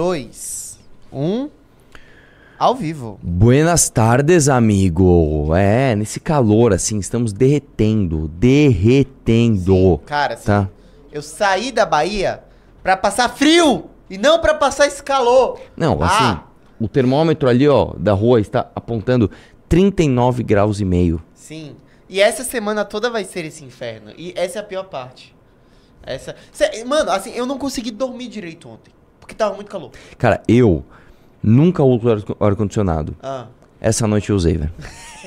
[0.00, 0.78] dois,
[1.10, 1.48] um.
[2.58, 3.18] Ao vivo.
[3.22, 5.54] Buenas tardes, amigo.
[5.56, 8.28] É, nesse calor, assim, estamos derretendo.
[8.28, 9.98] Derretendo.
[10.04, 10.68] Cara, assim, Tá.
[11.10, 12.42] eu saí da Bahia
[12.82, 15.58] pra passar frio e não pra passar esse calor.
[15.74, 16.06] Não, Ah.
[16.06, 16.40] assim,
[16.78, 19.30] o termômetro ali, ó, da rua está apontando
[19.66, 21.22] 39 graus e meio.
[21.32, 21.74] Sim.
[22.06, 24.10] E essa semana toda vai ser esse inferno.
[24.16, 25.34] E essa é a pior parte.
[26.02, 26.36] Essa.
[26.52, 28.94] Cê- mano, assim, eu não consegui dormir direito ontem.
[29.26, 29.90] Porque tava muito calor.
[30.16, 30.84] Cara, eu
[31.42, 33.16] nunca uso ar- ar-condicionado.
[33.22, 33.46] Ah.
[33.80, 34.72] Essa noite eu usei, velho.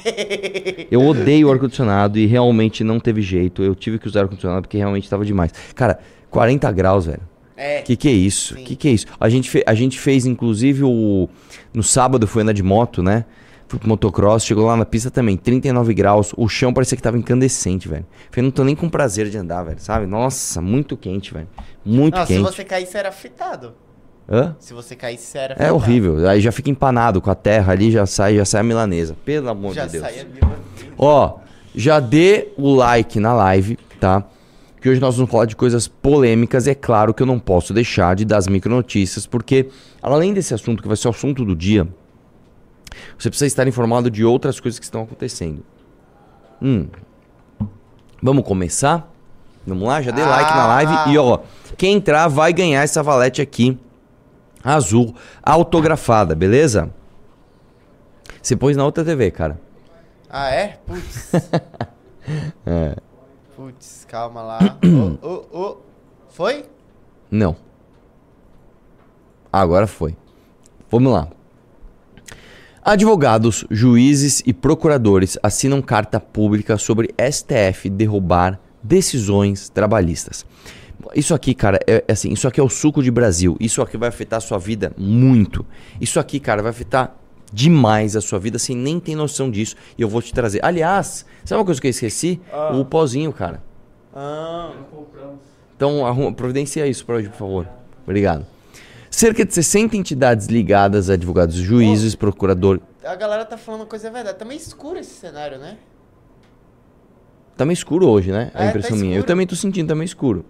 [0.89, 3.61] Eu odeio o ar-condicionado e realmente não teve jeito.
[3.61, 5.51] Eu tive que usar ar-condicionado porque realmente tava demais.
[5.75, 7.19] Cara, 40 graus, velho.
[7.57, 7.81] É.
[7.81, 8.55] Que que é isso?
[8.55, 8.63] Sim.
[8.63, 9.05] Que que é isso?
[9.19, 11.27] A gente, fe- a gente fez, inclusive, o...
[11.73, 13.25] No sábado fui andar de moto, né?
[13.67, 16.33] Fui pro motocross, chegou lá na pista também, 39 graus.
[16.37, 18.05] O chão parecia que tava incandescente, velho.
[18.31, 20.05] Falei, não tô nem com prazer de andar, velho, sabe?
[20.07, 21.47] Nossa, muito quente, velho.
[21.85, 22.41] Muito Não, se quente.
[22.43, 23.73] você caísse, era fritado.
[24.31, 24.55] Hã?
[24.59, 26.27] Se você caísse, era É horrível.
[26.29, 29.15] Aí já fica empanado com a terra ali, já sai, já sai a milanesa.
[29.25, 30.03] Pelo amor Já de Deus.
[30.03, 30.55] saía de uma-
[30.97, 31.39] Ó,
[31.73, 34.23] já dê o like na live, tá?
[34.79, 37.73] Que hoje nós vamos falar de coisas polêmicas e é claro que eu não posso
[37.73, 39.69] deixar de dar as micronotícias, porque
[40.01, 41.87] além desse assunto que vai ser o assunto do dia,
[43.17, 45.63] você precisa estar informado de outras coisas que estão acontecendo.
[46.61, 46.87] Hum.
[48.21, 49.11] Vamos começar?
[49.65, 51.39] Vamos lá, já dê like na live e ó,
[51.77, 53.77] quem entrar vai ganhar essa valete aqui
[54.63, 56.89] azul autografada, beleza?
[58.41, 59.59] Você pôs na outra TV, cara.
[60.29, 60.79] Ah, é?
[60.85, 61.31] Putz.
[62.63, 62.95] É.
[63.55, 64.77] Putz, calma lá.
[65.23, 65.77] Ô, ô, ô.
[66.27, 66.63] Foi?
[67.31, 67.55] Não.
[69.51, 70.15] Agora foi.
[70.91, 71.27] Vamos lá.
[72.83, 80.45] Advogados, juízes e procuradores assinam carta pública sobre STF derrubar decisões trabalhistas.
[81.15, 83.55] Isso aqui, cara, é, é assim, isso aqui é o suco de Brasil.
[83.59, 85.65] Isso aqui vai afetar a sua vida muito.
[85.99, 87.15] Isso aqui, cara, vai afetar
[87.51, 89.75] demais a sua vida sem nem ter noção disso.
[89.97, 90.63] E eu vou te trazer.
[90.63, 92.39] Aliás, sabe uma coisa que eu esqueci?
[92.73, 93.63] O pozinho, cara.
[94.13, 94.71] Ah.
[95.75, 97.67] Então, arruma, providencia isso para hoje, por favor.
[98.03, 98.45] Obrigado.
[99.09, 102.79] Cerca de 60 entidades ligadas a advogados, juízes, procurador.
[103.03, 104.37] A galera tá falando coisa verdade.
[104.37, 105.77] Tá meio escuro esse cenário, né?
[107.57, 108.51] Tá meio escuro hoje, né?
[108.53, 109.17] A É, tá impressão minha.
[109.17, 110.45] Eu também tô sentindo, tá meio escuro.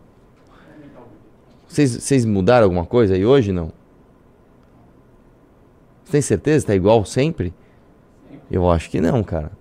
[1.70, 3.72] Vocês vocês mudaram alguma coisa aí hoje, não?
[6.04, 6.66] Você tem certeza?
[6.68, 7.54] Tá igual sempre?
[8.52, 9.52] Eu acho que não, cara.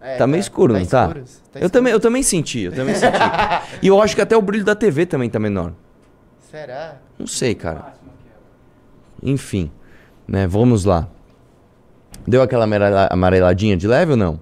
[0.00, 1.06] É, Tá meio escuro, não tá?
[1.08, 1.70] escuro, tá Eu escuro.
[1.70, 3.12] também, eu também senti, eu também senti.
[3.82, 5.72] e eu acho que até o brilho da TV também tá menor.
[6.50, 6.96] Será?
[7.18, 7.94] Não sei, cara.
[9.22, 9.70] Enfim,
[10.26, 10.46] né?
[10.46, 11.08] Vamos lá.
[12.26, 14.40] Deu aquela amarela- amareladinha de leve ou não?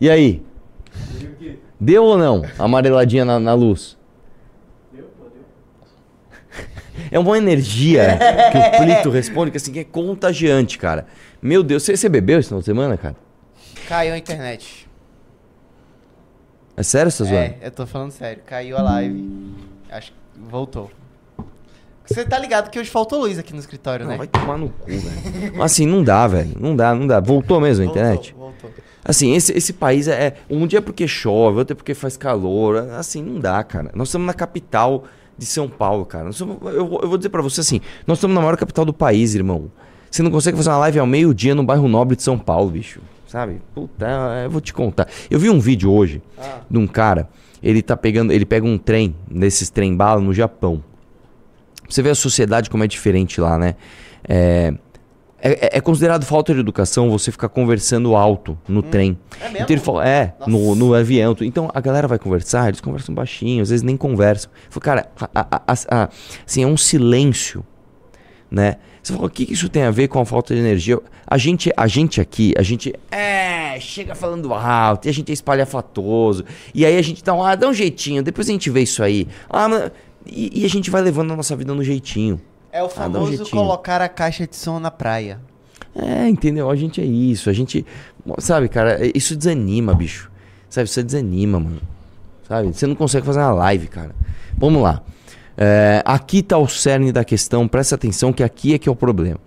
[0.00, 0.42] E aí?
[1.80, 2.42] Deu ou não?
[2.58, 3.96] Amareladinha na, na luz?
[7.10, 8.18] É uma energia
[8.50, 11.06] que o Plito responde que assim que é contagiante, cara.
[11.40, 13.14] Meu Deus, você, você bebeu esse final de semana, cara?
[13.86, 14.88] Caiu a internet.
[16.76, 17.34] É sério, você tá?
[17.34, 18.42] É, eu tô falando sério.
[18.44, 19.54] Caiu a live.
[19.90, 20.18] Acho que
[20.50, 20.90] voltou.
[22.04, 24.18] Você tá ligado que hoje faltou luz aqui no escritório, Não, né?
[24.18, 25.62] vai tomar no cu, velho.
[25.62, 26.54] Assim, não dá, velho.
[26.58, 27.20] Não dá, não dá.
[27.20, 28.34] Voltou mesmo a Voltou, internet?
[29.08, 30.34] Assim, esse, esse país é.
[30.50, 32.76] Um dia é porque chove, outro é porque faz calor.
[32.92, 33.90] Assim, não dá, cara.
[33.94, 35.04] Nós estamos na capital
[35.36, 36.24] de São Paulo, cara.
[36.26, 38.84] Nós somos- eu, vou- eu vou dizer pra você assim: nós estamos na maior capital
[38.84, 39.70] do país, irmão.
[40.10, 43.00] Você não consegue fazer uma live ao meio-dia no bairro nobre de São Paulo, bicho.
[43.26, 43.60] Sabe?
[43.74, 44.06] Puta,
[44.44, 45.06] eu vou te contar.
[45.30, 46.60] Eu vi um vídeo hoje Ah.
[46.70, 47.28] de um cara.
[47.62, 48.32] Ele tá pegando.
[48.32, 50.82] Ele pega um trem, nesses trem bala no Japão.
[51.88, 53.74] Você vê a sociedade como é diferente lá, né?
[54.28, 54.74] É,
[55.40, 59.18] é, é considerado falta de educação você ficar conversando alto no trem.
[59.40, 59.58] É mesmo?
[59.58, 60.78] Então ele fala, é, no, Nossa.
[60.80, 61.36] no avião.
[61.42, 64.50] Então a galera vai conversar, eles conversam baixinho, às vezes nem conversam.
[64.70, 66.08] Fala, cara, a- a- a-
[66.46, 67.64] assim, é um silêncio,
[68.50, 68.76] né?
[69.02, 70.98] Você fala, o que que isso tem a ver com a falta de energia?
[71.26, 75.32] A gente, a gente aqui, a gente é, chega falando alto, e a gente é
[75.32, 76.44] espalhafatoso,
[76.74, 79.02] e aí a gente dá um, ah, dá um jeitinho, depois a gente vê isso
[79.02, 79.26] aí.
[79.48, 79.90] Ah,
[80.26, 82.40] e, e a gente vai levando a nossa vida no jeitinho.
[82.72, 83.50] É o Ah, um famoso jeitinho.
[83.50, 85.40] colocar a caixa de som na praia.
[85.96, 86.70] É, entendeu?
[86.70, 87.48] A gente é isso.
[87.50, 87.84] A gente.
[88.38, 90.30] Sabe, cara, é- isso desanima, bicho.
[90.68, 91.80] Sabe, isso desanima, mano.
[92.46, 92.72] Sabe?
[92.72, 94.14] Você não consegue fazer uma live, cara.
[94.56, 95.02] Vamos lá.
[95.56, 98.94] É, aqui tá o cerne da questão, presta atenção que aqui é que é o
[98.94, 99.38] problema.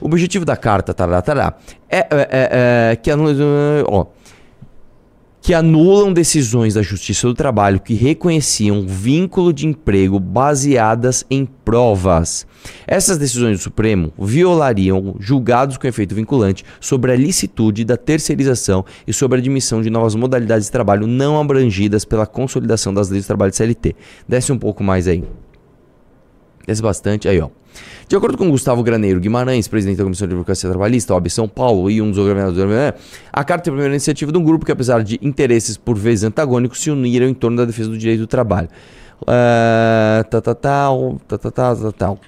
[0.00, 1.54] O objetivo da carta, tará, tará,
[1.88, 3.16] é, é, é, é que a.
[3.86, 4.06] Ó.
[5.42, 12.46] Que anulam decisões da Justiça do Trabalho que reconheciam vínculo de emprego baseadas em provas.
[12.86, 19.12] Essas decisões do Supremo violariam julgados com efeito vinculante sobre a licitude da terceirização e
[19.12, 23.26] sobre a admissão de novas modalidades de trabalho não abrangidas pela consolidação das leis do
[23.26, 23.94] trabalho de CLT.
[24.28, 25.24] Desce um pouco mais aí.
[26.66, 27.48] Desce bastante aí, ó.
[28.08, 31.88] De acordo com Gustavo Graneiro Guimarães, presidente da Comissão de Advocacia Trabalhista, OAB São Paulo,
[31.88, 32.92] e um dos governadores, né,
[33.32, 36.24] a carta é a primeira iniciativa de um grupo que, apesar de interesses por vezes
[36.24, 38.68] antagônicos, se uniram em torno da defesa do direito do trabalho.
[39.22, 42.18] Uh, tá, tá, tal, tá, tá, tá, tá, tal.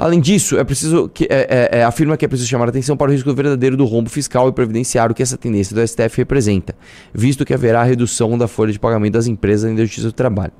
[0.00, 2.96] Além disso, é preciso que é, é, é, afirma que é preciso chamar a atenção
[2.96, 6.74] para o risco verdadeiro do rombo fiscal e previdenciário que essa tendência do STF representa,
[7.12, 10.54] visto que haverá redução da folha de pagamento das empresas da Justiça do Trabalho.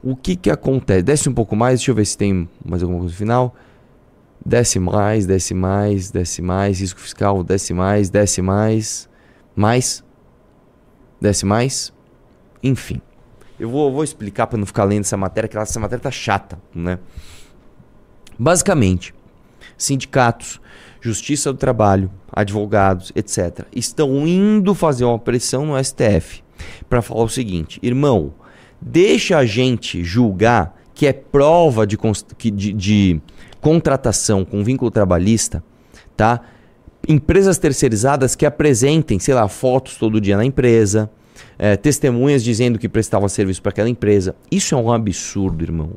[0.00, 1.02] O que, que acontece?
[1.02, 3.56] Desce um pouco mais, deixa eu ver se tem mais alguma coisa no final.
[4.46, 9.08] Desce mais, desce mais, desce mais, risco fiscal, desce mais, desce mais,
[9.56, 10.04] mais,
[11.20, 11.92] desce mais,
[12.62, 13.02] enfim.
[13.58, 16.56] Eu vou, vou explicar para não ficar lendo essa matéria, que essa matéria tá chata,
[16.72, 17.00] né?
[18.38, 19.14] Basicamente,
[19.76, 20.60] sindicatos,
[21.00, 26.42] justiça do trabalho, advogados, etc., estão indo fazer uma pressão no STF
[26.88, 28.34] para falar o seguinte: irmão,
[28.80, 31.98] deixa a gente julgar que é prova de,
[32.52, 33.20] de, de
[33.60, 35.62] contratação com vínculo trabalhista,
[36.16, 36.40] tá?
[37.06, 41.10] Empresas terceirizadas que apresentem, sei lá, fotos todo dia na empresa,
[41.58, 44.34] é, testemunhas dizendo que prestavam serviço para aquela empresa.
[44.50, 45.90] Isso é um absurdo, irmão.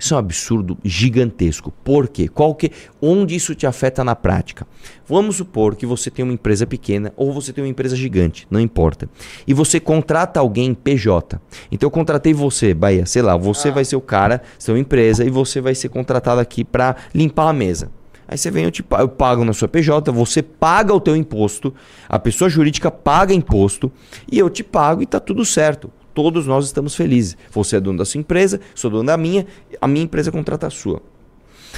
[0.00, 1.70] Isso é um absurdo gigantesco.
[1.84, 2.26] Por quê?
[2.26, 4.66] Qual que, onde isso te afeta na prática?
[5.06, 8.58] Vamos supor que você tem uma empresa pequena ou você tem uma empresa gigante, não
[8.58, 9.10] importa.
[9.46, 11.38] E você contrata alguém PJ.
[11.70, 13.72] Então eu contratei você, Bahia, sei lá, você ah.
[13.72, 17.52] vai ser o cara, sua empresa, e você vai ser contratado aqui para limpar a
[17.52, 17.90] mesa.
[18.26, 21.74] Aí você vem, eu, te, eu pago na sua PJ, você paga o teu imposto,
[22.08, 23.92] a pessoa jurídica paga imposto
[24.32, 27.36] e eu te pago e tá tudo certo todos nós estamos felizes.
[27.50, 29.46] Você é dono da sua empresa, sou dono da minha,
[29.80, 31.02] a minha empresa contrata a sua.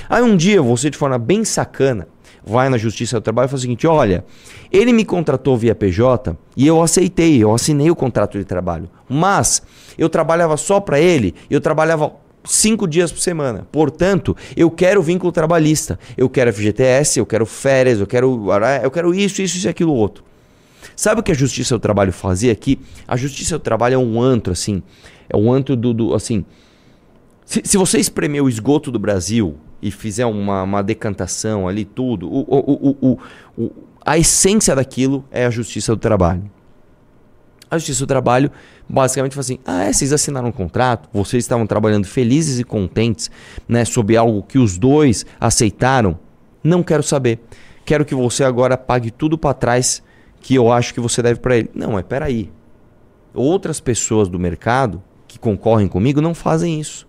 [0.09, 2.09] Aí um dia você, de forma bem sacana,
[2.45, 4.25] vai na Justiça do Trabalho e fala o seguinte: olha,
[4.71, 8.89] ele me contratou via PJ e eu aceitei, eu assinei o contrato de trabalho.
[9.09, 9.63] Mas
[9.97, 12.13] eu trabalhava só para ele, eu trabalhava
[12.45, 13.67] cinco dias por semana.
[13.71, 15.99] Portanto, eu quero vínculo trabalhista.
[16.17, 18.49] Eu quero FGTS, eu quero férias, eu quero,
[18.83, 20.25] eu quero isso, isso e aquilo outro.
[20.95, 22.79] Sabe o que a Justiça do Trabalho fazia aqui?
[23.07, 24.83] A Justiça do Trabalho é um antro, assim.
[25.29, 25.93] É um antro do.
[25.93, 26.45] do assim.
[27.45, 32.29] Se, se você espremer o esgoto do Brasil e fizer uma, uma decantação ali, tudo,
[32.29, 33.19] o, o,
[33.59, 33.71] o,
[34.05, 36.51] a essência daquilo é a Justiça do Trabalho.
[37.71, 38.51] A Justiça do Trabalho
[38.89, 43.31] basicamente fala assim: ah, é, vocês assinaram um contrato, vocês estavam trabalhando felizes e contentes,
[43.67, 46.19] né, sobre algo que os dois aceitaram.
[46.63, 47.41] Não quero saber.
[47.85, 50.03] Quero que você agora pague tudo para trás
[50.43, 51.71] que eu acho que você deve para ele.
[51.73, 52.51] Não, mas peraí.
[53.33, 57.07] Outras pessoas do mercado que concorrem comigo não fazem isso.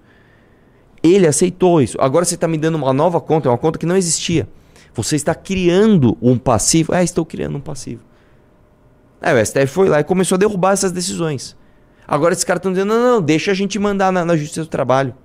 [1.02, 1.98] Ele aceitou isso.
[2.00, 4.48] Agora você está me dando uma nova conta, é uma conta que não existia.
[4.94, 6.94] Você está criando um passivo.
[6.94, 8.04] É, estou criando um passivo.
[9.20, 11.58] Aí o STF foi lá e começou a derrubar essas decisões.
[12.08, 14.68] Agora esses caras estão dizendo: não, não, deixa a gente mandar na, na Justiça do
[14.68, 15.16] Trabalho.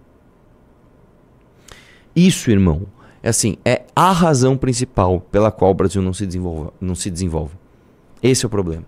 [2.17, 2.87] Isso, irmão,
[3.23, 6.71] é assim, é a razão principal pela qual o Brasil não se desenvolve.
[6.81, 7.58] Não se desenvolve.
[8.23, 8.85] Esse é o problema.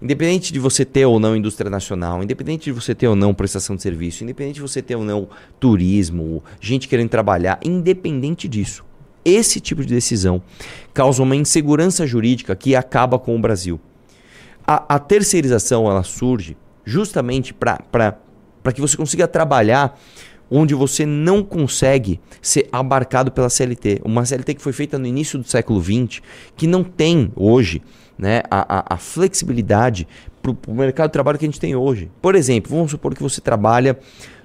[0.00, 3.76] Independente de você ter ou não indústria nacional, independente de você ter ou não prestação
[3.76, 5.28] de serviço, independente de você ter ou não
[5.60, 8.84] turismo, gente querendo trabalhar, independente disso,
[9.24, 10.42] esse tipo de decisão
[10.92, 13.80] causa uma insegurança jurídica que acaba com o Brasil.
[14.66, 18.12] A, a terceirização ela surge justamente para
[18.74, 19.96] que você consiga trabalhar
[20.50, 24.00] onde você não consegue ser abarcado pela CLT.
[24.04, 26.20] Uma CLT que foi feita no início do século XX,
[26.56, 27.82] que não tem hoje
[28.18, 30.06] né, a, a, a flexibilidade
[30.42, 32.10] para o mercado de trabalho que a gente tem hoje.
[32.20, 33.98] Por exemplo, vamos supor que você trabalha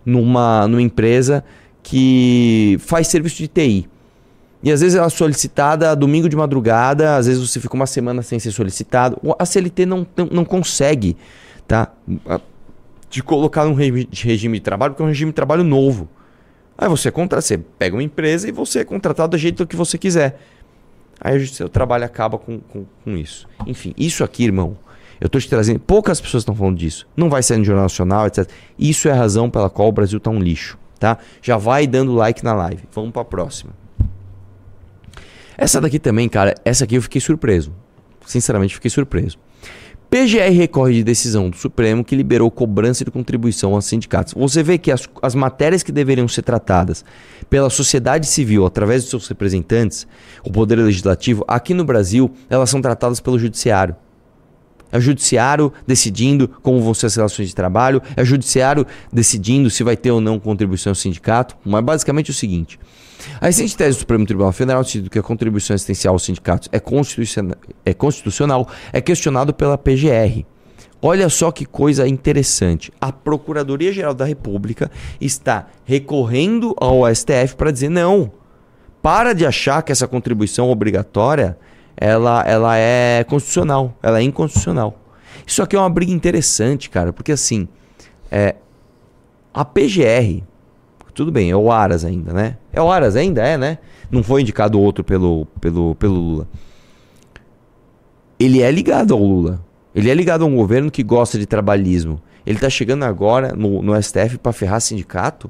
[0.06, 1.44] numa, numa empresa
[1.84, 3.90] que faz serviço de TI.
[4.64, 8.22] E às vezes ela é solicitada domingo de madrugada, às vezes você fica uma semana
[8.22, 9.20] sem ser solicitado.
[9.38, 11.16] A CLT não, não, não consegue
[11.68, 11.92] tá,
[13.10, 16.10] te colocar num regime de trabalho, porque é um regime de trabalho novo.
[16.78, 19.98] Aí você, contra, você pega uma empresa e você é contratado do jeito que você
[19.98, 20.40] quiser.
[21.20, 23.48] Aí o seu trabalho acaba com, com, com isso.
[23.66, 24.78] Enfim, isso aqui, irmão,
[25.20, 25.80] eu estou te trazendo.
[25.80, 27.08] Poucas pessoas estão falando disso.
[27.16, 28.48] Não vai ser no Jornal Nacional, etc.
[28.78, 30.78] Isso é a razão pela qual o Brasil está um lixo.
[31.00, 31.18] Tá?
[31.42, 32.84] Já vai dando like na live.
[32.92, 33.72] Vamos para a próxima.
[35.58, 37.74] Essa daqui também, cara, essa aqui eu fiquei surpreso.
[38.26, 39.40] Sinceramente, fiquei surpreso.
[40.10, 44.34] PGR recorre de decisão do Supremo que liberou cobrança de contribuição aos sindicatos.
[44.34, 47.04] Você vê que as, as matérias que deveriam ser tratadas
[47.50, 50.08] pela sociedade civil através dos seus representantes,
[50.46, 53.98] o Poder Legislativo, aqui no Brasil, elas são tratadas pelo Judiciário.
[54.92, 59.70] É o judiciário decidindo como vão ser as relações de trabalho, é o judiciário decidindo
[59.70, 61.56] se vai ter ou não contribuição ao sindicato.
[61.66, 62.80] Mas basicamente é o seguinte:
[63.40, 66.80] a recente tese do Supremo Tribunal Federal, decidiu que a contribuição assistencial aos sindicatos é
[66.80, 70.46] constitucional, é, constitucional, é questionado pela PGR.
[71.02, 72.92] Olha só que coisa interessante.
[73.00, 74.90] A Procuradoria-Geral da República
[75.22, 78.32] está recorrendo ao STF para dizer não.
[79.02, 81.58] Para de achar que essa contribuição obrigatória
[81.98, 84.98] ela, ela é constitucional, ela é inconstitucional.
[85.46, 87.68] Isso aqui é uma briga interessante, cara, porque assim,
[88.30, 88.56] é,
[89.54, 90.44] a PGR,
[91.14, 92.58] tudo bem, é o Aras ainda, né?
[92.72, 93.80] É o Aras ainda, é, né?
[94.12, 96.48] Não foi indicado outro pelo, pelo, pelo Lula.
[98.40, 99.66] Ele é ligado ao Lula.
[99.96, 102.22] Ele é ligado a um governo que gosta de trabalhismo.
[102.46, 105.50] Ele está chegando agora no, no STF para ferrar sindicato?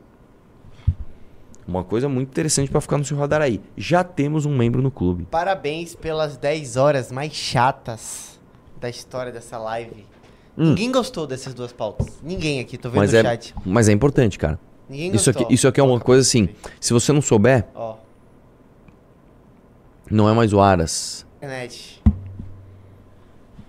[1.68, 3.62] Uma coisa muito interessante para ficar no seu radar aí.
[3.76, 5.28] Já temos um membro no clube.
[5.30, 8.40] Parabéns pelas 10 horas mais chatas
[8.80, 10.06] da história dessa live.
[10.58, 10.70] Hum.
[10.70, 12.08] Ninguém gostou dessas duas pautas.
[12.24, 13.54] Ninguém aqui, tô vendo mas no é, chat.
[13.66, 14.58] Mas é importante, cara.
[14.90, 15.44] Ninguém isso gostou.
[15.44, 16.48] aqui, isso aqui é uma coisa assim.
[16.80, 17.98] Se você não souber, Ó,
[20.10, 21.26] não é mais o Aras.
[21.38, 22.02] internet.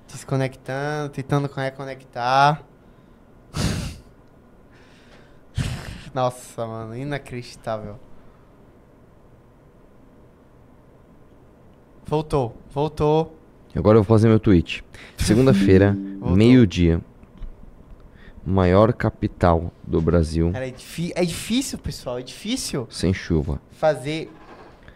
[0.07, 2.63] Desconectando, tentando reconectar.
[6.19, 7.95] Nossa, mano, inacreditável.
[12.05, 13.39] Voltou, voltou.
[13.73, 14.83] Agora eu vou fazer meu tweet.
[15.17, 17.01] Segunda-feira, meio-dia.
[18.45, 20.75] Maior capital do Brasil Cara, é,
[21.15, 23.61] é difícil, pessoal, é difícil sem chuva.
[23.71, 24.29] fazer.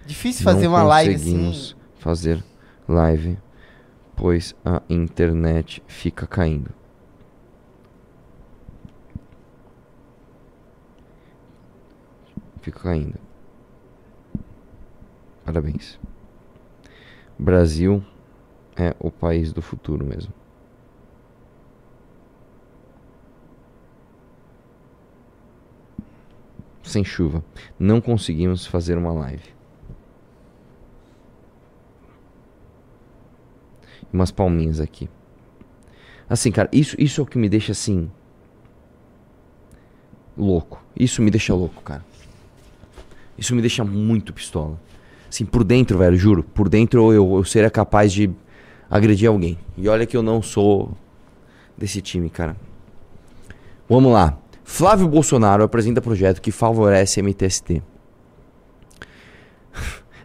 [0.05, 2.01] Difícil fazer Não uma live conseguimos assim.
[2.01, 2.45] fazer
[2.89, 3.39] live,
[4.17, 6.71] pois a internet fica caindo.
[12.63, 13.19] Fica caindo.
[15.45, 16.01] Parabéns.
[17.39, 18.03] Brasil
[18.77, 20.33] é o país do futuro mesmo.
[26.83, 27.45] Sem chuva.
[27.79, 29.53] Não conseguimos fazer uma live.
[34.13, 35.09] umas palminhas aqui.
[36.29, 38.11] Assim, cara, isso, isso é o que me deixa assim.
[40.37, 40.83] Louco.
[40.95, 42.05] Isso me deixa louco, cara.
[43.37, 44.81] Isso me deixa muito pistola.
[45.29, 46.43] Assim, por dentro, velho, juro.
[46.43, 48.31] Por dentro eu, eu seria capaz de
[48.91, 49.59] agredir alguém.
[49.77, 50.93] E olha que eu não sou
[51.77, 52.57] desse time, cara.
[53.89, 54.39] Vamos lá.
[54.65, 57.83] Flávio Bolsonaro apresenta projeto que favorece MTST.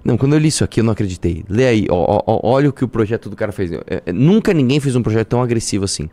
[0.08, 1.44] Não, quando eu li isso aqui eu não acreditei.
[1.50, 3.74] Lê aí, ó, ó, olha o que o projeto do cara fez.
[3.74, 6.10] É, é, nunca ninguém fez um projeto tão agressivo assim.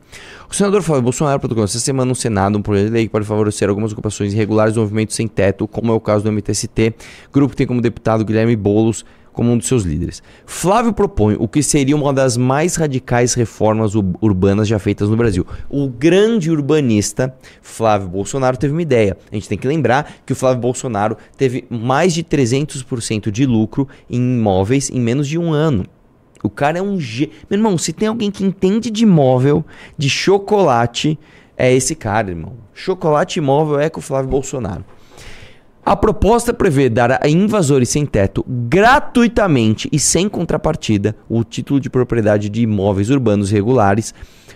[0.50, 3.24] O senador Flávio Bolsonaro protocolou essa semana no Senado um projeto de lei que pode
[3.24, 6.92] favorecer algumas ocupações irregulares do movimento sem teto, como é o caso do MTST,
[7.32, 10.22] grupo que tem como deputado Guilherme Boulos como um dos seus líderes.
[10.46, 15.16] Flávio propõe o que seria uma das mais radicais reformas ur- urbanas já feitas no
[15.16, 15.44] Brasil.
[15.68, 19.16] O grande urbanista Flávio Bolsonaro teve uma ideia.
[19.30, 23.86] A gente tem que lembrar que o Flávio Bolsonaro teve mais de 300% de lucro
[24.08, 25.84] em imóveis em menos de um ano.
[26.42, 27.30] O cara é um G.
[27.50, 29.64] Meu irmão, se tem alguém que entende de imóvel,
[29.98, 31.18] de chocolate,
[31.56, 32.52] é esse cara, irmão.
[32.72, 34.84] Chocolate imóvel é com o Flávio Bolsonaro.
[35.86, 41.90] A proposta prevê dar a invasores sem teto gratuitamente e sem contrapartida o título de
[41.90, 44.14] propriedade de imóveis urbanos regulares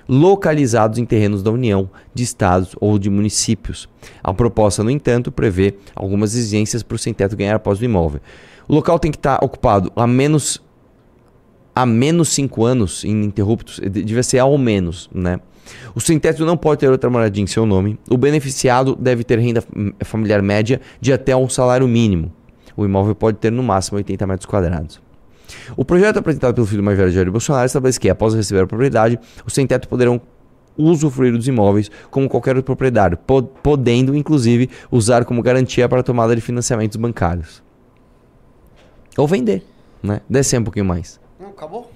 [0.08, 3.86] localizados em terrenos da União, de estados ou de municípios.
[4.24, 8.20] A proposta, no entanto, prevê algumas exigências para o sem teto ganhar após o imóvel.
[8.66, 10.62] O local tem que estar ocupado a menos
[11.74, 15.38] a menos 5 anos ininterruptos, de- devia ser ao menos, né?
[15.94, 17.98] O sem-teto não pode ter outra moradia em seu nome.
[18.10, 22.32] O beneficiado deve ter renda hum, familiar média de até um salário mínimo.
[22.76, 25.00] O imóvel pode ter no máximo 80 metros quadrados.
[25.76, 28.66] O projeto apresentado pelo filho mais velho de Jair Bolsonaro estabelece que, após receber a
[28.66, 30.20] propriedade, os sem-teto poderão
[30.76, 36.02] usufruir dos imóveis como qualquer outro proprietário, po- podendo, inclusive, usar como garantia para a
[36.04, 37.62] tomada de financiamentos bancários.
[39.16, 39.64] Ou vender,
[40.02, 40.20] né?
[40.30, 41.18] Descer um pouquinho mais.
[41.40, 41.90] Não, acabou?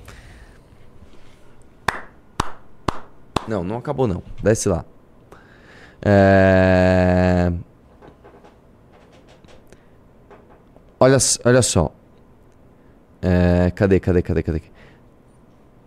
[3.47, 4.23] Não, não acabou não.
[4.43, 4.85] Desce lá.
[6.05, 7.53] É...
[10.99, 11.93] Olha, olha só.
[13.21, 14.63] É, Cadê, cadê, cadê, cadê?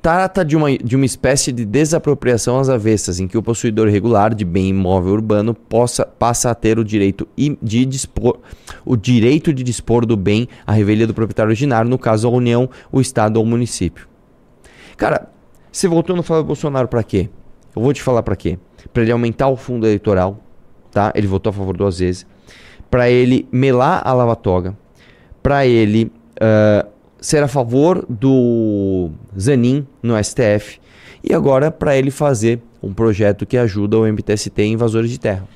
[0.02, 4.36] Trata de uma, de uma espécie de desapropriação às avessas, em que o possuidor regular
[4.36, 8.38] de bem imóvel urbano possa, passa a ter o direito de dispor,
[8.86, 12.70] o direito de dispor do bem à revelia do proprietário originário, no caso a União,
[12.92, 14.08] o Estado ou o município.
[14.96, 15.28] Cara,
[15.72, 17.30] você votou no Flávio Bolsonaro pra quê?
[17.76, 18.58] Eu vou te falar pra quê.
[18.94, 20.40] Pra ele aumentar o fundo eleitoral,
[20.92, 21.12] tá?
[21.16, 22.26] Ele votou a favor duas vezes.
[22.90, 24.78] Pra ele melar a lava-toga.
[25.44, 26.86] Pra ele ah,
[27.20, 30.80] ser a favor do Zanin no STF
[31.24, 35.48] e agora para ele fazer um projeto que ajuda o MTST em invasores de terra.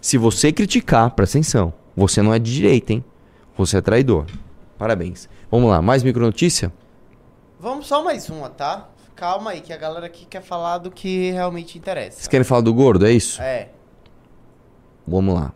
[0.00, 3.04] Se você criticar, presta atenção, você não é de direita, hein?
[3.56, 4.26] Você é traidor.
[4.76, 5.28] Parabéns.
[5.50, 6.72] Vamos lá, mais micronotícia?
[7.60, 8.88] Vamos só mais uma, tá?
[9.16, 12.16] Calma aí, que a galera aqui quer falar do que realmente interessa.
[12.18, 13.40] Vocês querem falar do gordo, é isso?
[13.40, 13.68] É.
[15.06, 15.52] Vamos lá.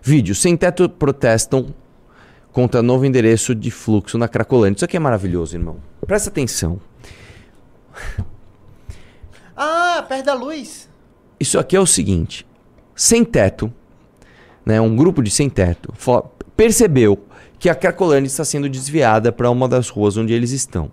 [0.00, 0.34] Vídeo.
[0.34, 1.74] Sem teto protestam
[2.52, 4.78] contra novo endereço de fluxo na Cracolândia.
[4.78, 5.76] Isso aqui é maravilhoso, irmão.
[6.06, 6.80] Presta atenção.
[9.60, 10.88] Ah, perto da luz.
[11.40, 12.46] Isso aqui é o seguinte.
[12.94, 13.72] Sem teto,
[14.64, 15.92] né, um grupo de sem teto,
[16.56, 17.26] percebeu
[17.58, 20.92] que a Cracolândia está sendo desviada para uma das ruas onde eles estão.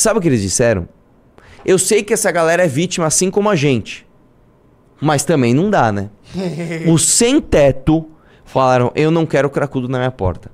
[0.00, 0.88] Sabe o que eles disseram?
[1.62, 4.08] Eu sei que essa galera é vítima assim como a gente.
[4.98, 6.08] Mas também não dá, né?
[6.90, 8.08] Os sem teto
[8.46, 10.50] falaram: Eu não quero cracudo na minha porta.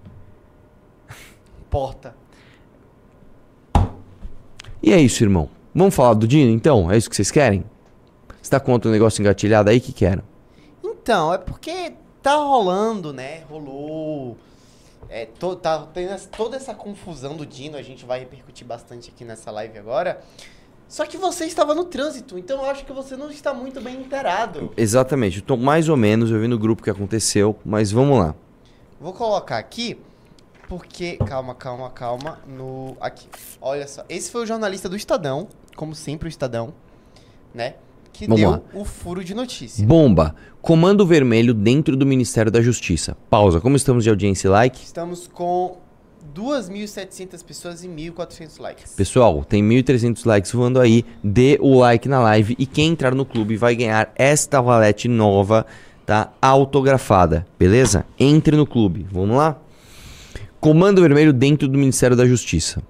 [1.71, 2.17] Porta.
[4.83, 5.49] E é isso, irmão.
[5.73, 6.91] Vamos falar do Dino então?
[6.91, 7.63] É isso que vocês querem?
[8.43, 9.79] Você tá contra o negócio engatilhado aí?
[9.79, 10.25] Que querem?
[10.83, 13.45] Então, é porque tá rolando, né?
[13.49, 14.37] Rolou.
[15.09, 19.25] É, to- tá tendo toda essa confusão do Dino, a gente vai repercutir bastante aqui
[19.25, 20.21] nessa live agora.
[20.89, 24.01] Só que você estava no trânsito, então eu acho que você não está muito bem
[24.01, 24.73] inteirado.
[24.77, 25.41] Exatamente.
[25.43, 28.35] Tô mais ou menos, eu vi no grupo que aconteceu, mas vamos lá.
[29.01, 30.01] Vou colocar aqui,
[30.69, 31.17] porque.
[31.19, 32.39] Calma, calma, calma.
[32.47, 32.97] No.
[33.01, 33.29] Aqui.
[33.61, 34.05] Olha só.
[34.09, 36.73] Esse foi o jornalista do Estadão, como sempre o Estadão,
[37.53, 37.75] né?
[38.17, 38.63] Que Vamos deu lá.
[38.73, 39.87] o furo de notícia.
[39.87, 40.35] Bomba.
[40.63, 43.15] Comando Vermelho dentro do Ministério da Justiça.
[43.29, 43.61] Pausa.
[43.61, 44.83] Como estamos de audiência e like?
[44.83, 45.77] Estamos com
[46.35, 48.95] 2.700 pessoas e 1.400 likes.
[48.95, 51.05] Pessoal, tem 1.300 likes voando aí.
[51.23, 55.67] Dê o like na live e quem entrar no clube vai ganhar esta valete nova,
[56.07, 56.33] tá?
[56.41, 58.07] Autografada, beleza?
[58.19, 59.07] Entre no clube.
[59.13, 59.59] Vamos lá?
[60.59, 62.83] Comando Vermelho dentro do Ministério da Justiça.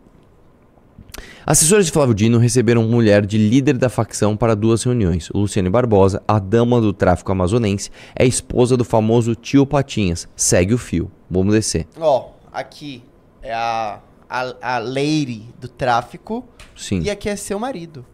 [1.49, 5.29] Assessores de Flávio Dino receberam mulher de líder da facção para duas reuniões.
[5.33, 10.27] Luciane Barbosa, a dama do tráfico amazonense, é esposa do famoso tio Patinhas.
[10.35, 11.09] Segue o fio.
[11.31, 11.87] Vamos descer.
[12.01, 13.05] Ó, aqui
[13.41, 17.03] é a, a, a lady do tráfico Sim.
[17.03, 18.05] e aqui é seu marido.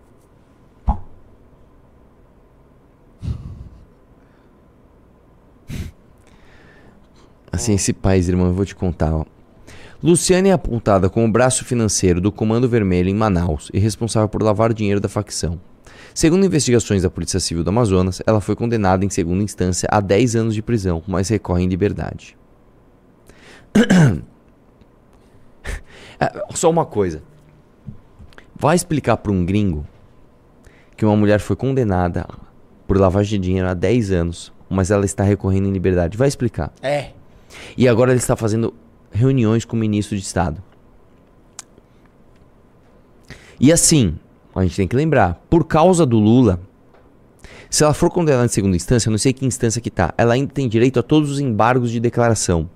[7.51, 9.25] Assim, esse país, irmão, eu vou te contar, ó.
[10.03, 14.43] Luciane é apontada como o braço financeiro do Comando Vermelho em Manaus e responsável por
[14.43, 15.61] lavar dinheiro da facção.
[16.13, 20.35] Segundo investigações da Polícia Civil do Amazonas, ela foi condenada em segunda instância a 10
[20.35, 22.37] anos de prisão, mas recorre em liberdade.
[26.51, 27.23] Só uma coisa.
[28.57, 29.87] Vai explicar para um gringo
[30.97, 32.27] que uma mulher foi condenada
[32.89, 36.19] por lavagem de dinheiro há 10 anos, mas ela está recorrendo em liberdade.
[36.19, 36.73] Vai explicar.
[36.83, 37.11] É.
[37.77, 38.75] E agora ele está fazendo
[39.13, 40.63] reuniões com o ministro de Estado.
[43.61, 44.17] E assim,
[44.55, 46.61] a gente tem que lembrar, por causa do Lula,
[47.71, 50.35] se ela for condenada em segunda instância, eu não sei que instância que tá, ela
[50.35, 52.69] ainda tem direito a todos os embargos de declaração.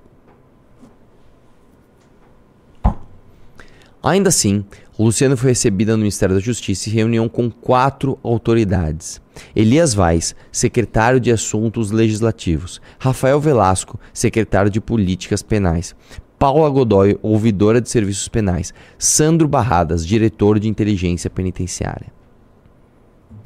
[4.03, 4.65] Ainda assim,
[4.99, 9.21] Luciano foi recebida no Ministério da Justiça em reunião com quatro autoridades.
[9.55, 12.81] Elias Vaz, secretário de Assuntos Legislativos.
[12.99, 15.95] Rafael Velasco, secretário de Políticas Penais.
[16.39, 18.75] Paula Godoy, ouvidora de serviços penais.
[18.99, 22.09] Sandro Barradas, diretor de inteligência penitenciária.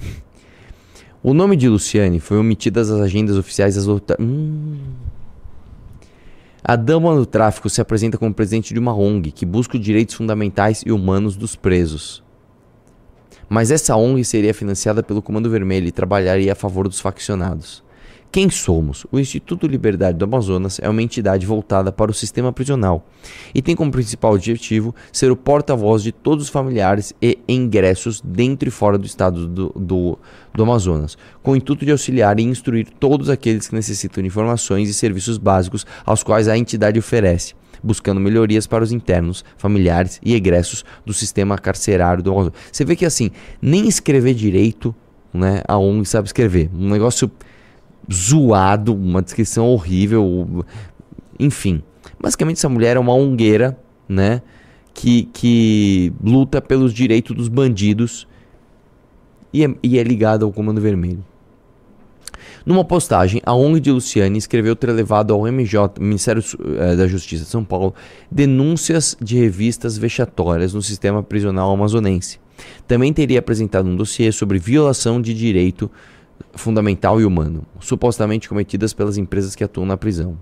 [1.23, 4.17] O nome de Luciane foi omitido das agendas oficiais das outra...
[4.19, 4.79] Hum.
[6.65, 10.15] A dama do tráfico se apresenta como presidente de uma ONG que busca os direitos
[10.15, 12.23] fundamentais e humanos dos presos.
[13.51, 17.83] Mas essa ONG seria financiada pelo Comando Vermelho e trabalharia a favor dos faccionados.
[18.33, 19.05] Quem somos?
[19.11, 23.05] O Instituto Liberdade do Amazonas é uma entidade voltada para o sistema prisional
[23.53, 28.69] e tem como principal objetivo ser o porta-voz de todos os familiares e ingressos dentro
[28.69, 30.19] e fora do estado do, do,
[30.55, 34.89] do Amazonas, com o intuito de auxiliar e instruir todos aqueles que necessitam de informações
[34.89, 40.37] e serviços básicos aos quais a entidade oferece, buscando melhorias para os internos, familiares e
[40.37, 42.61] egressos do sistema carcerário do Amazonas.
[42.71, 44.95] Você vê que assim, nem escrever direito,
[45.35, 46.71] né, a ONG sabe escrever.
[46.73, 47.29] Um negócio
[48.13, 50.65] zoado, uma descrição horrível,
[51.39, 51.83] enfim.
[52.21, 54.43] Basicamente essa mulher é uma ongueira, né,
[54.93, 58.27] que, que luta pelos direitos dos bandidos
[59.53, 61.25] e é, e é ligada ao Comando Vermelho.
[62.65, 66.43] Numa postagem, a ONG de Luciane escreveu ter levado ao MJ, Ministério
[66.79, 67.95] eh, da Justiça de São Paulo,
[68.31, 72.39] denúncias de revistas vexatórias no sistema prisional amazonense.
[72.87, 75.91] Também teria apresentado um dossiê sobre violação de direito
[76.53, 80.39] fundamental e humano, supostamente cometidas pelas empresas que atuam na prisão.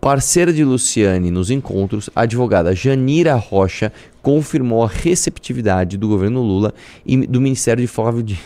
[0.00, 6.72] Parceira de Luciane nos encontros, a advogada Janira Rocha confirmou a receptividade do governo Lula
[7.04, 8.40] e do Ministério de Flávio Dino.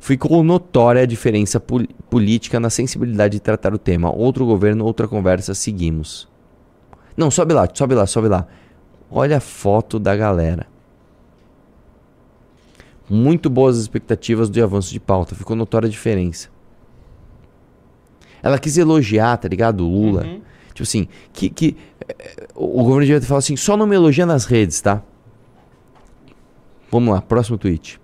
[0.00, 4.14] Ficou notória a diferença pol política na sensibilidade de tratar o tema.
[4.14, 6.28] Outro governo, outra conversa, seguimos.
[7.16, 8.46] Não, sobe lá, sobe lá, sobe lá.
[9.10, 10.66] Olha a foto da galera.
[13.08, 15.34] Muito boas expectativas de avanço de pauta.
[15.34, 16.48] Ficou notória a diferença.
[18.42, 19.86] Ela quis elogiar, tá ligado?
[19.86, 20.24] O Lula.
[20.24, 20.40] Uhum.
[20.68, 21.76] Tipo assim, que, que
[22.08, 25.02] eh, o governo devia ter falado assim, só não me elogia nas redes, tá?
[26.90, 28.00] Vamos lá, próximo tweet.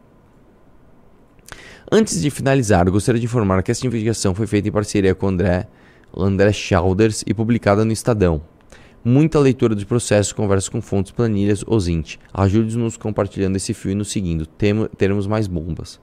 [1.92, 5.66] Antes de finalizar, gostaria de informar que essa investigação foi feita em parceria com André,
[6.16, 8.40] André Chalders e publicada no Estadão.
[9.02, 12.18] Muita leitura dos processos, conversa com fontes, planilhas, Osint.
[12.34, 14.44] Ajude-nos compartilhando esse fio e nos seguindo.
[14.44, 15.98] Temo, teremos mais bombas.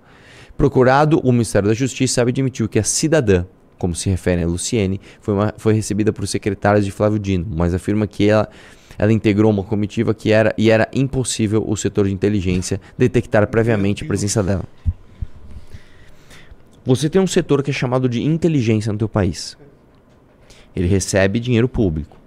[0.57, 3.45] Procurado, o Ministério da Justiça admitiu que a cidadã,
[3.77, 7.75] como se refere a Luciene, foi, uma, foi recebida por secretários de Flávio Dino, mas
[7.75, 8.49] afirma que ela,
[8.97, 14.03] ela integrou uma comitiva que era e era impossível o setor de inteligência detectar previamente
[14.03, 14.63] a presença dela.
[16.83, 19.55] Você tem um setor que é chamado de inteligência no teu país.
[20.75, 22.17] Ele recebe dinheiro público.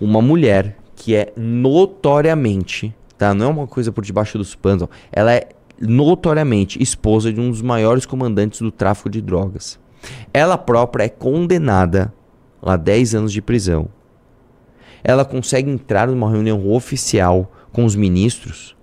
[0.00, 3.34] Uma mulher que é notoriamente, tá?
[3.34, 5.48] Não é uma coisa por debaixo dos panos, ela é
[5.80, 9.78] notoriamente esposa de um dos maiores comandantes do tráfico de drogas.
[10.32, 12.12] Ela própria é condenada
[12.62, 13.88] a 10 anos de prisão.
[15.04, 18.76] Ela consegue entrar numa reunião oficial com os ministros,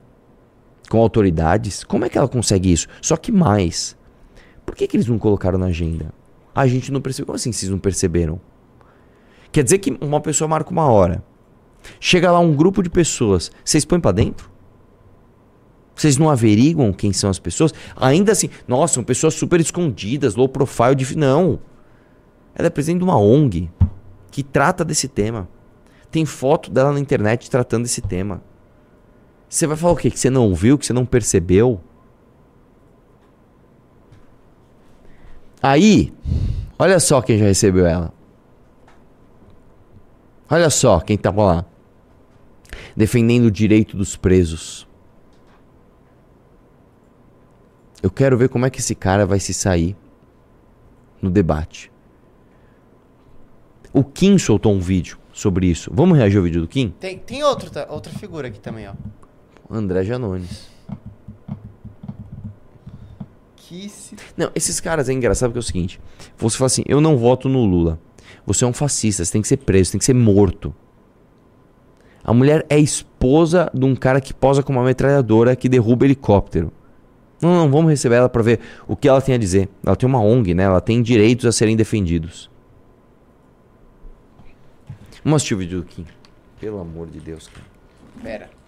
[0.89, 1.83] com autoridades.
[1.83, 2.87] Como é que ela consegue isso?
[3.01, 3.97] Só que mais.
[4.65, 6.13] Por que, que eles não colocaram na agenda?
[6.55, 7.27] A gente não percebeu.
[7.27, 8.39] Como assim vocês não perceberam?
[9.53, 11.23] Quer dizer que uma pessoa marca uma hora.
[11.99, 13.51] Chega lá um grupo de pessoas.
[13.63, 14.49] Vocês põem para dentro?
[15.95, 17.71] Vocês não averiguam quem são as pessoas?
[17.95, 20.95] Ainda assim, nossa, são pessoas super escondidas, low profile.
[20.95, 21.15] De...
[21.15, 21.59] Não.
[22.55, 23.69] Ela é presidente de uma ONG
[24.31, 25.47] que trata desse tema.
[26.09, 28.41] Tem foto dela na internet tratando desse tema.
[29.47, 30.09] Você vai falar o quê?
[30.09, 31.79] Que você não viu, que você não percebeu?
[35.61, 36.11] Aí,
[36.79, 38.11] olha só quem já recebeu ela.
[40.53, 41.65] Olha só quem tava lá.
[42.95, 44.87] Defendendo o direito dos presos.
[48.03, 49.95] Eu quero ver como é que esse cara vai se sair
[51.19, 51.91] no debate.
[53.91, 55.89] O Kim soltou um vídeo sobre isso.
[55.91, 56.91] Vamos reagir ao vídeo do Kim?
[56.99, 58.93] Tem, tem outro, tá- outra figura aqui também, ó.
[59.67, 60.69] André Janones.
[63.55, 64.15] Que se...
[64.37, 65.99] Não, esses caras é engraçado porque é o seguinte:
[66.37, 67.99] você fala assim, eu não voto no Lula.
[68.45, 70.73] Você é um fascista, você tem que ser preso, tem que ser morto.
[72.23, 76.71] A mulher é esposa de um cara que posa com uma metralhadora que derruba helicóptero.
[77.41, 79.67] Não, não, vamos receber ela pra ver o que ela tem a dizer.
[79.85, 80.63] Ela tem uma ONG, né?
[80.63, 82.49] Ela tem direitos a serem defendidos.
[85.23, 86.05] Vamos assistir o vídeo do Kim.
[86.59, 87.65] Pelo amor de Deus, cara.
[88.21, 88.62] Pera.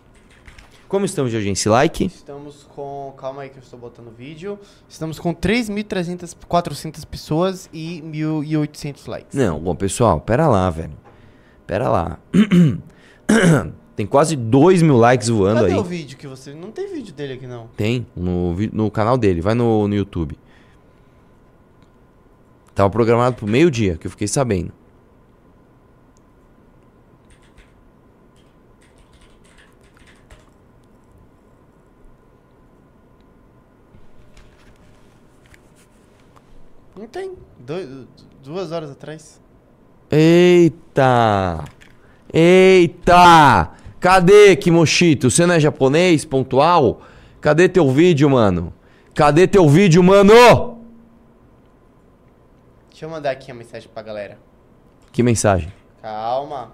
[0.96, 1.70] Como estamos de audiência?
[1.70, 2.06] Like?
[2.06, 3.14] Estamos com.
[3.18, 4.58] Calma aí que eu estou botando o vídeo.
[4.88, 9.38] Estamos com 3.300, 400 pessoas e 1.800 likes.
[9.38, 10.94] Não, bom, pessoal, pera lá, velho.
[11.68, 12.18] Pera lá.
[13.94, 15.78] Tem quase 2 mil likes voando Cadê aí.
[15.78, 16.54] o vídeo que você.
[16.54, 17.68] Não tem vídeo dele aqui não.
[17.76, 20.40] Tem, no, no canal dele, vai no, no YouTube.
[22.74, 24.72] Tava programado pro meio-dia, que eu fiquei sabendo.
[37.06, 37.38] Não tem.
[38.44, 39.40] Duas horas atrás.
[40.10, 41.64] Eita!
[42.34, 43.72] Eita!
[44.00, 45.30] Cadê, Kimoshito?
[45.30, 47.02] Você não é japonês, pontual?
[47.40, 48.74] Cadê teu vídeo, mano?
[49.14, 50.82] Cadê teu vídeo, mano?
[52.90, 54.40] Deixa eu mandar aqui a mensagem pra galera.
[55.12, 55.72] Que mensagem?
[56.02, 56.74] Calma.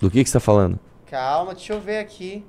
[0.00, 0.80] Do que que você tá falando?
[1.06, 2.44] Calma, deixa eu ver aqui.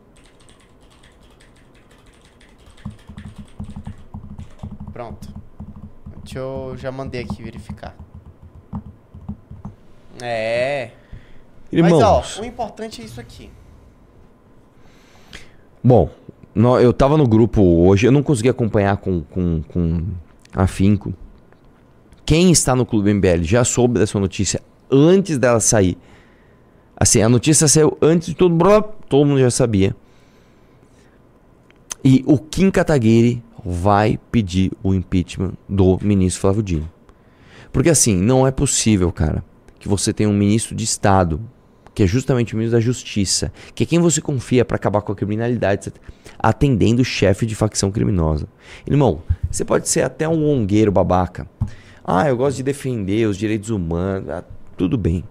[4.91, 5.40] Pronto.
[6.23, 6.75] Deixa eu.
[6.77, 7.95] Já mandei aqui verificar.
[10.21, 10.91] É.
[11.71, 11.91] Irmãos.
[11.99, 13.49] Mas ó, o importante é isso aqui.
[15.83, 16.09] Bom,
[16.53, 20.03] nó- eu tava no grupo hoje, eu não consegui acompanhar com, com, com
[20.53, 21.13] afinco.
[22.25, 25.97] Quem está no Clube MBL já soube dessa notícia antes dela sair.
[26.95, 29.95] Assim, a notícia saiu antes de todo mundo, todo mundo já sabia.
[32.03, 36.89] E o Kim Kataguiri vai pedir o impeachment do ministro Flávio Dino.
[37.71, 39.43] Porque assim, não é possível, cara,
[39.79, 41.39] que você tenha um ministro de Estado,
[41.93, 45.11] que é justamente o ministro da Justiça, que é quem você confia para acabar com
[45.11, 46.01] a criminalidade, etc.,
[46.39, 48.47] atendendo o chefe de facção criminosa.
[48.87, 51.47] Irmão, você pode ser até um ongueiro babaca.
[52.03, 54.29] Ah, eu gosto de defender os direitos humanos.
[54.29, 54.43] Ah,
[54.75, 55.23] tudo bem.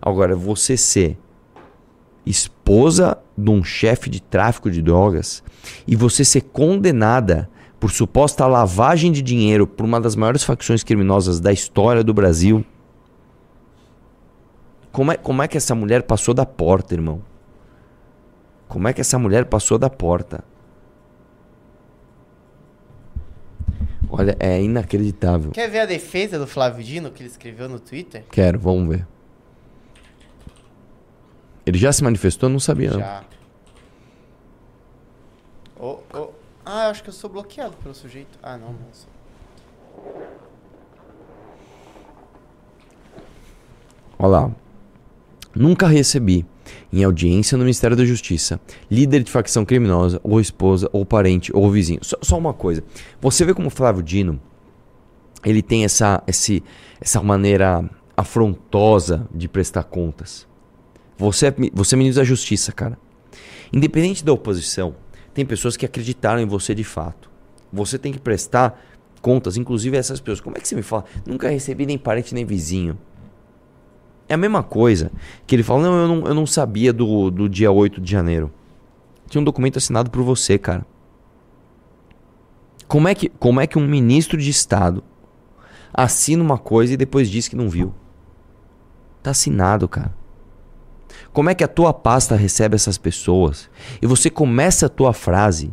[0.00, 1.16] Agora, você ser
[2.66, 5.40] esposa de um chefe de tráfico de drogas
[5.86, 7.48] e você ser condenada
[7.78, 12.64] por suposta lavagem de dinheiro por uma das maiores facções criminosas da história do Brasil.
[14.90, 17.22] Como é, como é que essa mulher passou da porta, irmão?
[18.66, 20.42] Como é que essa mulher passou da porta?
[24.10, 25.52] Olha, é inacreditável.
[25.52, 28.24] Quer ver a defesa do Flávio Dino que ele escreveu no Twitter?
[28.32, 29.06] Quero, vamos ver.
[31.66, 32.48] Ele já se manifestou?
[32.48, 32.92] Não sabia.
[32.92, 33.00] não.
[33.00, 33.24] Já.
[35.78, 36.28] Oh, oh.
[36.64, 38.38] Ah, eu acho que eu sou bloqueado pelo sujeito.
[38.42, 39.10] Ah, não, não sou.
[44.18, 44.50] Olha lá.
[45.54, 46.46] Nunca recebi,
[46.92, 51.70] em audiência no Ministério da Justiça, líder de facção criminosa, ou esposa, ou parente, ou
[51.70, 52.00] vizinho.
[52.02, 52.84] Só, só uma coisa.
[53.20, 54.40] Você vê como o Flávio Dino,
[55.44, 56.62] ele tem essa, esse,
[57.00, 60.46] essa maneira afrontosa de prestar contas.
[61.18, 62.98] Você é, você é ministro da Justiça, cara.
[63.72, 64.94] Independente da oposição,
[65.34, 67.30] tem pessoas que acreditaram em você de fato.
[67.72, 68.80] Você tem que prestar
[69.20, 70.40] contas, inclusive a essas pessoas.
[70.40, 71.04] Como é que você me fala?
[71.26, 72.96] Nunca recebi nem parente nem vizinho.
[74.28, 75.10] É a mesma coisa
[75.46, 78.52] que ele fala, não, eu não, eu não sabia do, do dia 8 de janeiro.
[79.28, 80.86] Tinha um documento assinado por você, cara.
[82.86, 85.02] Como é, que, como é que um ministro de Estado
[85.92, 87.92] assina uma coisa e depois diz que não viu?
[89.22, 90.14] Tá assinado, cara.
[91.36, 93.68] Como é que a tua pasta recebe essas pessoas
[94.00, 95.70] e você começa a tua frase,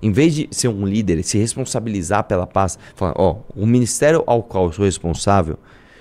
[0.00, 4.42] em vez de ser um líder se responsabilizar pela pasta, falar, ó, o ministério ao
[4.42, 5.58] qual eu sou responsável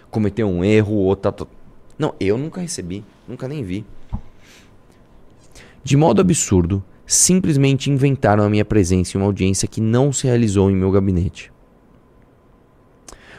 [0.10, 1.46] cometeu um erro ou tá, tá-
[2.00, 3.86] Não, eu nunca recebi, nunca nem vi.
[5.84, 10.72] De modo absurdo, simplesmente inventaram a minha presença em uma audiência que não se realizou
[10.72, 11.52] em meu gabinete.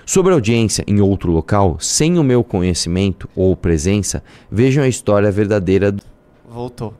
[0.07, 5.91] Sobre audiência em outro local, sem o meu conhecimento ou presença, vejam a história verdadeira.
[5.93, 6.03] do-
[6.49, 6.95] Voltou.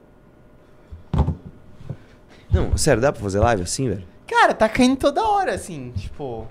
[2.53, 4.03] Não, sério, dá pra fazer live assim, velho?
[4.27, 6.47] Cara, tá caindo toda hora, assim, tipo.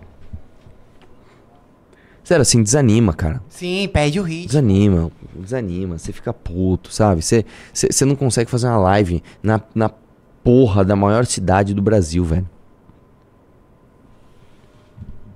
[2.23, 3.41] Sério, assim, desanima, cara.
[3.49, 4.47] Sim, perde o ritmo.
[4.47, 7.21] Desanima, desanima, você fica puto, sabe?
[7.21, 9.89] Você, você, você não consegue fazer uma live na, na
[10.43, 12.49] porra da maior cidade do Brasil, velho.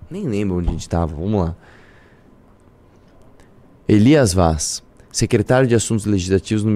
[0.09, 1.55] Nem lembro onde a gente tava, vamos lá.
[3.87, 6.67] Elias Vaz, secretário de Assuntos Legislativos no